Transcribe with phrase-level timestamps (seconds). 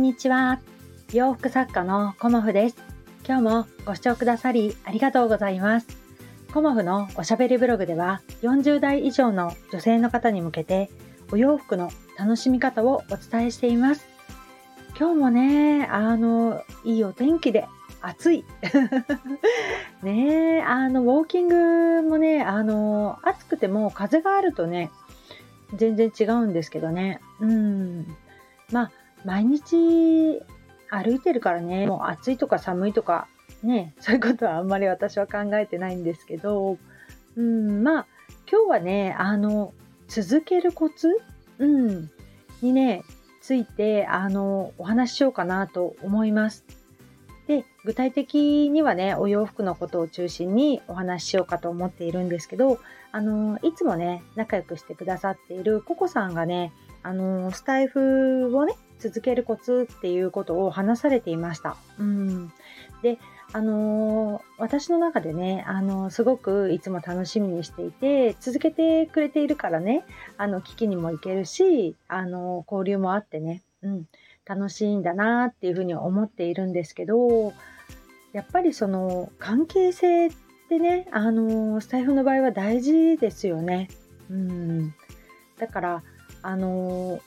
[0.00, 0.58] んにちは。
[1.12, 2.76] 洋服作家のコモフです。
[3.28, 5.88] 今日もご視聴くださりありがとうございます。
[6.54, 10.90] コモフのおしゃべりブログでは40代以上の女性の方に向けて
[11.30, 14.06] お洋服の楽しみ方をお伝えしています。
[14.98, 17.68] 今日もね、あの、いいお天気で
[18.00, 18.46] 暑い。
[20.02, 24.90] ねえ、あの、ウォーキングもね、あの、暑くても風があるとね、
[25.74, 27.20] 全然違うんですけどね。
[27.38, 28.16] うん。
[28.72, 28.92] まあ、
[29.24, 30.42] 毎日
[30.90, 33.28] 歩いてるからね、もう暑いとか寒いとか、
[33.62, 36.78] ね、そういうことはあんまり私は考えてないんですけど、
[37.36, 38.06] うん、まあ、
[38.50, 39.72] 今日はね、あの、
[40.08, 41.08] 続けるコツ？
[41.58, 42.10] うん、
[42.62, 43.04] にね、
[43.40, 46.64] ついて、あの、お話ししようかなと思います。
[47.46, 52.78] で、具体的にはね、お洋服のことを中心にお話ししようかと思っているんですけど、
[53.12, 61.76] あの、いつもね、仲良くしてくださっているココさんがね、あの、スタイフをね、続けるコツっていうことを話されていました。
[61.98, 62.52] うん。
[63.02, 63.18] で、
[63.52, 70.04] あのー、私の中でね、あのー、すごくいつも楽しみにしていて、続けてくれているからね、
[70.36, 74.06] あの、聞きにも行けるし、あのー、交流もあってね、うん、
[74.44, 77.52] 楽しいんだなっていうふうに思っているんですけど、
[78.32, 80.30] やっぱりその、関係性っ
[80.68, 83.88] てね、あのスタイフの場合は大事ですよね。
[84.30, 84.94] うん。
[85.58, 86.02] だから、
[86.42, 87.20] あの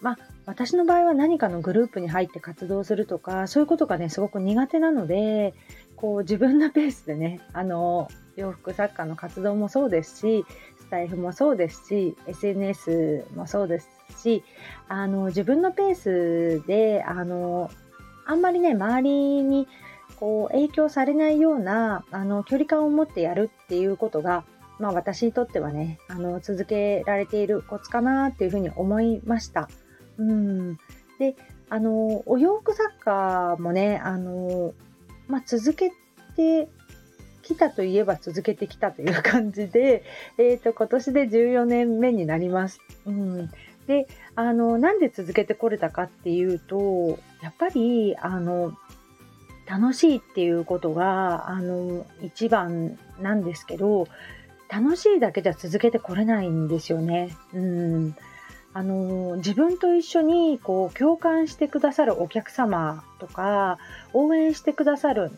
[0.00, 5.54] まあ、私の場合は何かのグループに入って活動するとか、そういうことがね、すごく苦手なので、
[5.96, 10.44] こう自分のペースでね、あの、洋服作家の活動もそうですし、
[10.78, 14.42] スタイフもそうですし、SNS もそうですし、
[14.88, 15.94] あの、自分のペー
[16.60, 17.70] スで、あの、
[18.26, 19.68] あんまりね、周りに
[20.18, 24.44] こう影響されないような、あの、距離感を持ってやるっていうことが、
[24.78, 29.68] まあ私にとってはね、あの、続けられているコツかなっていうふうに思いました。
[30.20, 30.78] うん。
[31.18, 31.34] で、
[31.70, 34.74] あの、お洋服作家もね、あの、
[35.28, 35.92] まあ、続け
[36.36, 36.68] て
[37.42, 40.04] きたといえば続けてきたという感じで、
[40.38, 42.80] えっ、ー、と、今年で14年目になります。
[43.06, 43.50] うん。
[43.86, 44.06] で、
[44.36, 48.76] あの、なんで続けてこれたかっていうと、やっぱり、あの、
[49.66, 54.08] 楽しいっていうことが、あの、一番なんですけど、
[54.68, 57.36] 楽しいだけじゃ続けてこれないんですよね。
[57.54, 58.16] うん。
[58.72, 63.78] あの自分と一緒にこう共感してくださるお客様とか
[64.12, 65.32] 応援してくださる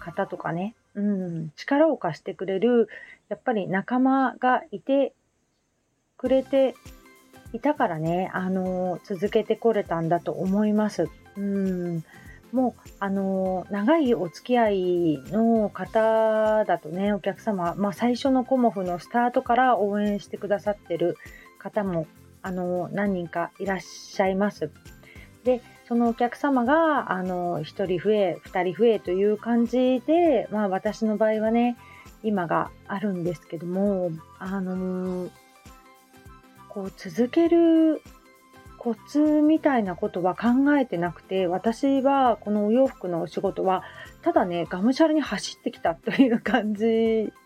[0.00, 2.88] 方とかね、うん、力を貸してくれる
[3.28, 5.12] やっぱり仲間がいて
[6.16, 6.74] くれて
[7.52, 11.08] いたからね、あの続けてこれたんだと思います。
[11.36, 12.04] うん。
[12.52, 21.16] もう、あの長いお付き合いの方だとね、お客様、まあ、最初のコモフのスタートから応援してくださってる
[21.58, 22.06] 方も
[22.46, 24.70] あの何人かいらっしゃいます。
[25.42, 31.76] でそのお客様があの1人増え2人増えという感じで、まあ、私の場合はね
[32.22, 35.28] 今があるんですけどもあの
[36.68, 38.00] こう続ける
[38.78, 43.82] コツみたいなことは考えてなくて私はこのお洋服のお仕事は
[44.22, 46.84] ただねがむしゃらに走ってきたという感じ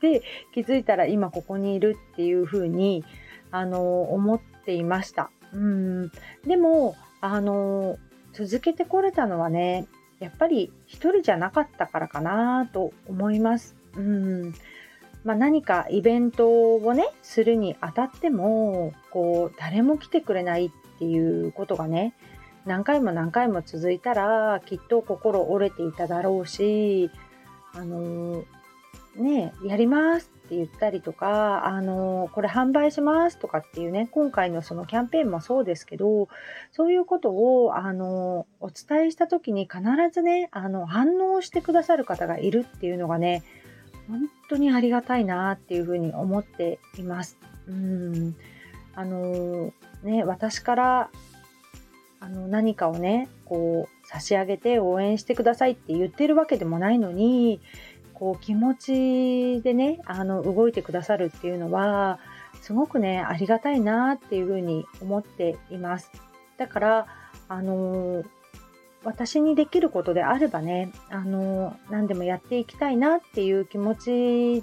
[0.00, 0.22] で
[0.52, 3.04] 気づいたら今ここにいるっていうふうに
[3.50, 5.30] あの思ってていました。
[5.52, 6.10] うん
[6.46, 7.98] でもあの
[8.32, 9.86] 続けてこれたのはね
[10.18, 13.76] やっぱり一人じゃなかったからかなと思います。
[13.96, 14.54] うん
[15.24, 22.14] まあ、何かイベントをねするにあたってもこう誰も来てくれないっていうことがね
[22.66, 27.10] 何回も何回も続いたらきっと心折れていただろうし
[27.72, 28.44] あの
[29.16, 36.28] ねやりますって言ったりとか、あの、これ販売しますとかっていうね、今回のそのキャンペーンもそうですけど、
[36.70, 39.82] そういうことを、あの、お伝えした時に必
[40.12, 43.42] ずね、あの、反応してくださる方がいるっていうのがね、
[44.06, 47.38] 本当にありがたいなっていうふうに思っています。
[47.66, 48.36] うん。
[48.94, 49.72] あの、
[50.02, 51.10] ね、私から
[52.24, 57.60] あの何かをねこう差し上げて応援してくださいって言ってるわけでもないのに
[58.14, 62.18] こう気持ちでねあの動いてくださるっていうのは
[62.62, 66.10] すごくねありがたいなっていうふうに思っています。
[66.56, 67.06] だから
[67.48, 68.24] あの
[69.04, 73.94] 私にできることであればねあの何でもやっていきたいなっていう気持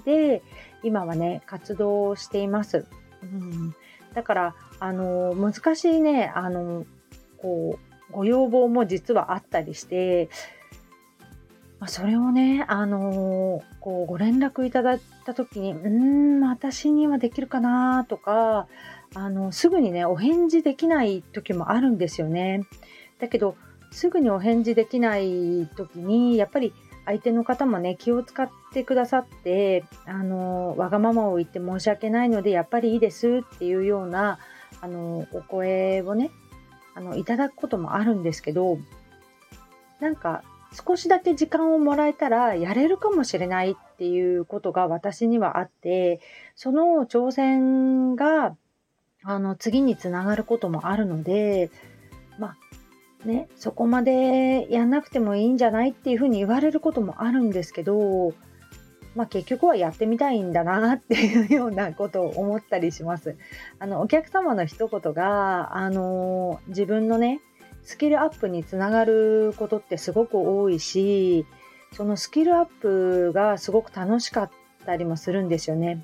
[0.04, 0.42] で
[0.82, 2.86] 今はね活動しています、
[3.22, 3.74] うん、
[4.14, 6.84] だからあの難しいねあの
[7.38, 7.78] こ
[8.10, 10.28] うご要望も実はあったりして
[11.82, 15.88] まあ、それをね、あのー、こうご連絡いただいた時に、うー
[16.38, 18.68] ん、私にはできるかなとか、
[19.16, 22.62] あの、すぐにね、お返事できない時もあるんですよね。
[23.18, 23.56] だけど、
[23.90, 26.72] すぐにお返事できない時にやっぱり
[27.04, 34.38] 相手の方もね気を使ってくださってあのわがままを言って申し訳ないのでやっぱりいいですっていうような
[34.80, 36.30] あのお声をね
[36.94, 38.78] あのいただくこともあるんですけど
[40.00, 46.20] なんか少しだけ時間をもらえたらやれるかもしれないっていうことが私にはあって
[46.56, 48.56] その挑戦が
[49.24, 51.70] あの次につながることもあるので
[52.38, 52.56] ま
[53.24, 58.32] あねそこまでやんなくてもいいんじゃないっていうふうに言われることもあるんですけど
[59.14, 63.36] まあ、結局はやってみたいんだなっていうようなことを思ったりします。
[63.78, 67.40] あのお客様の一言があの自分のね
[67.84, 71.46] スキルアップにつながることってすごく多いし
[71.92, 74.50] そのスキルアップがすごく楽しかっ
[74.86, 76.02] たりもするんですよね。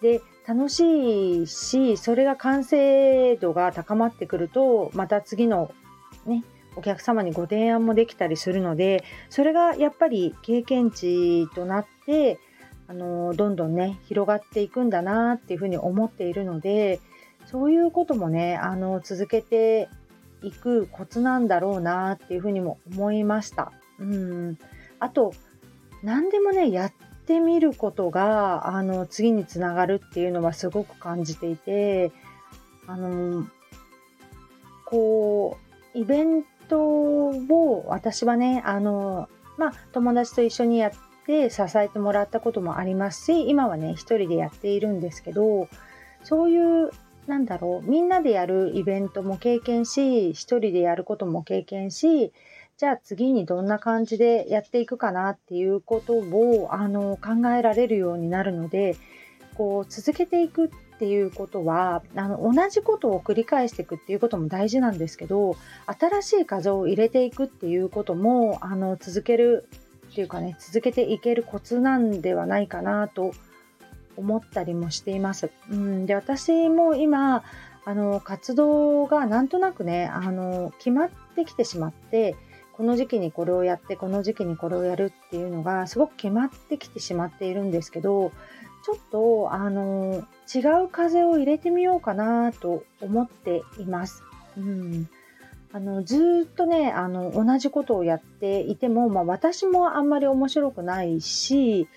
[0.00, 5.72] で楽しいしそれが完成度が高まってくるとまた次の
[6.26, 12.40] ねお客様にご提案もできたりするのでそれがやっぱり経験値となって
[12.88, 17.00] あのどんどんね広がっていくんだなっていうふうに思っているので
[17.46, 19.88] そういうこともねあの続けて
[20.42, 23.72] いくコツなんだろうなっていうふうにも思いました。
[23.98, 24.58] うん
[24.98, 25.32] あと
[26.02, 26.92] 何でもねやっ
[27.26, 32.12] てみることがあの次につながるっていうのはすごく感じていて
[32.86, 33.46] あの
[34.84, 35.58] こ
[35.94, 39.28] うイベントを私はねあの
[39.58, 40.92] まあ友達と一緒にやっ
[41.26, 45.68] て支えてもらったこともありますし今はね一人でやっているんですけど
[46.24, 46.90] そういう
[47.26, 47.88] なんだろう。
[47.88, 52.32] みんなでやるイベントも経験し一人でやることも経験し
[52.78, 58.96] じゃあ次にどんな感じでやっていくかなっていうことをあの考えられるようになるので
[59.54, 69.68] こう続けていくっていうことはあの同じことを繰り返していくっていうことも大事なんですけど新しい風を入れていくっていうこともあの続ける
[70.10, 73.32] っていうかね続けていけるコツなんではないかなと思
[74.16, 75.50] 思ったりもしています。
[75.70, 77.42] うん、で私も今
[77.84, 82.36] あの活動がなんとなくねあの決まってきてしまって
[82.72, 88.32] この時期にこれをやってこの時期にこれをやるっていうのがすごく決まってきてしまっているんですけど
[88.84, 94.22] ちょっとあの違う風を入れてみようかなと思っています。
[94.56, 95.08] うん
[95.74, 101.88] あのずっとねあの同じことをやっていても、まあ、私もあんまり面白くないし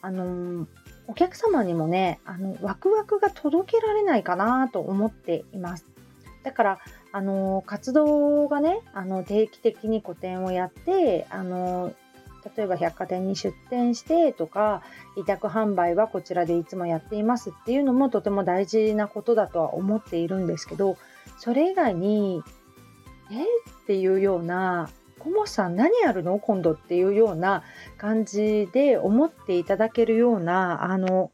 [0.00, 0.68] あの
[1.08, 5.86] お客様にもね、あの、ワクワクが届けられないかなと思っています。
[6.42, 6.78] だから、
[7.12, 11.92] あの、活動がね、あの、定期的に個展をやって、あの、
[12.56, 14.82] 例えば百貨店に出店してとか、
[15.16, 20.96] 委託販売はこちらでいつもやっていますっていうのもとても大事なことだとは思っているんですけど、
[21.38, 22.42] それ以外に、
[23.30, 26.38] えっていうようなコモさん何やるの？
[26.38, 27.62] 今度っていうような
[27.98, 31.32] 感じで思っていただけるようなあの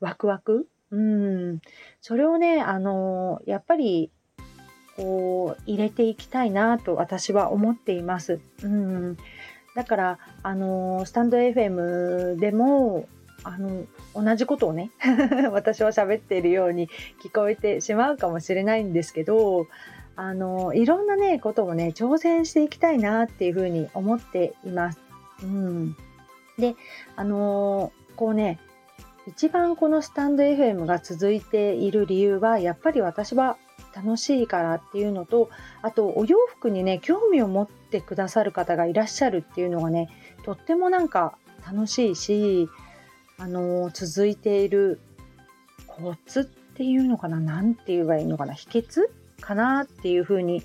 [0.00, 0.66] ワクワク？
[0.90, 1.60] うん。
[2.00, 4.10] それをねあのやっぱり
[4.96, 8.40] こう入れていきたいなと私は思っています。
[8.62, 9.16] うん。
[9.74, 13.06] だからあのスタンド FM でも
[13.44, 13.84] あの
[14.14, 14.90] 同じことをね
[15.52, 16.88] 私は喋っているように
[17.22, 19.68] 聞こえてしまうかもしれないんですけど
[20.20, 24.98] あのいろんなねことをね挑戦していきたいなっていうふうに思っています。
[25.44, 25.96] うん、
[26.58, 26.74] で
[27.14, 28.58] あのこうね
[29.28, 33.58] 一番このスタンド FM が続いている理由はやっぱり私は
[33.94, 35.50] 楽しいからっていうのと
[35.82, 40.08] あとお洋服にね興味を持ってくださる方がいらっしゃるっていうのがね
[40.44, 42.68] とってもなんか楽しいし
[43.38, 44.98] あの続いている
[45.86, 49.02] コツっていうのかな何て言えばいいのかな秘訣
[49.40, 50.62] かなっていうふうに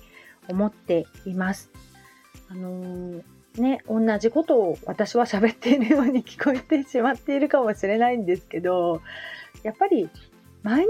[0.48, 1.70] 思っています。
[2.50, 3.22] あのー、
[3.58, 9.00] ね、同じことを私は喋っているように聞こえてしまっているかもしれないんですけど、
[9.62, 10.10] やっぱり
[10.64, 10.88] 毎日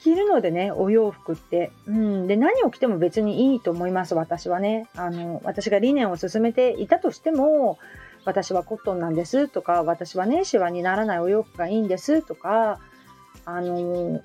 [0.00, 1.72] 着るのでね、お洋服って。
[1.86, 2.26] うん。
[2.26, 4.86] で、何を着ても別にいいと思います、私はね。
[4.94, 7.78] あの、私が理念を進めていたとしても、
[8.26, 12.78] 私はコットンなんですとか、私はね、シワにならないお洋服がいいんですとか、
[13.46, 14.22] あの、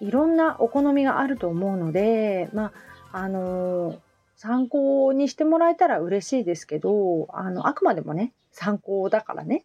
[0.00, 2.72] いろんなお好みがあると思うので、ま
[3.12, 3.98] あ、あのー、
[4.36, 9.64] 参考にしてもらえたら嬉しいですけど、あの、あくまでもね、参考だからね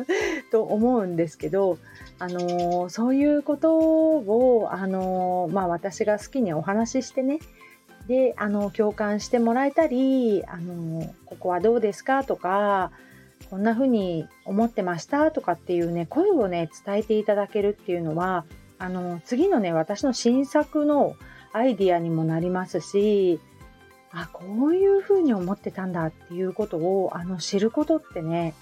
[0.50, 1.78] と思うんですけど、
[2.18, 7.38] あのー、そういうことを、あのー、まあ、私が好きにお話ししてね、
[8.06, 12.90] で、あの、共感してもらえたり、あの、ここはどうですかとか、
[13.48, 18.44] こんな風に思ってましたとかっていうね、声をね、伝えていただけるっていうのは、
[18.80, 21.14] あの次のね私の新作の
[21.52, 23.38] アイディアにもなりますし
[24.10, 28.54] あこういうふうに思ってたんだっていうことをあの知ることってね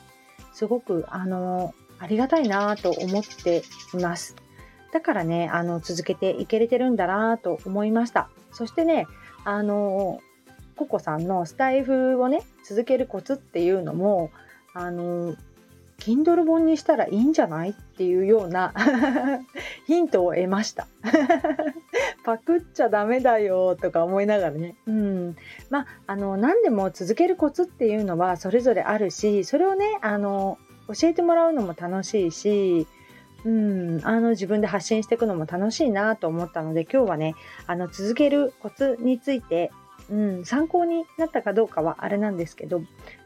[0.53, 3.63] すごくあのありがたいなと思って
[3.95, 4.37] います。
[4.93, 8.29] だからねあの続けていけれてるんだなと思いました。
[8.53, 9.07] そしてね
[9.45, 10.21] あの
[10.77, 14.31] ココさんのスタイフをね続けるコツっていうのも
[14.75, 15.37] あの
[15.99, 17.71] Kindle 本にしたらいいんじゃない？
[17.71, 18.73] っていうような
[19.87, 20.87] ヒントを得ました
[22.25, 24.77] パクっちゃダメだよとか思いながらね。
[24.87, 25.37] うん。
[25.71, 32.87] まあ、あの、何でも続けるコツっていうのはそれぞれあるし、それをね、あの、教えてもらうのも楽しいし、
[33.45, 37.35] うん、あの自分で発信していくのも楽しいなと思ったので今日はね
[37.67, 39.71] あの続けるコツについて、
[40.11, 42.83] うん、参考になったかどうかはあれなんですけど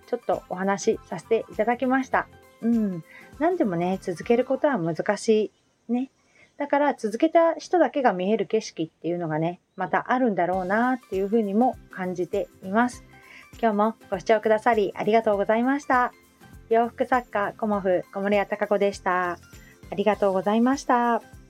[0.06, 2.28] ちょっとお話しさせていただきました。
[2.62, 3.04] うん。
[3.38, 5.52] 何でもね、続けることは難し
[5.88, 5.92] い。
[5.92, 6.10] ね。
[6.58, 13.04] だから続けた人だけが見える景色っていうのがね、またあるんだろうなっていうふうにも感じています。
[13.60, 16.12] 今日もご視聴くださりありがとうございました。
[16.70, 19.32] 洋服作家コモフ小森屋隆子でした。
[19.90, 21.41] ありがとうございました。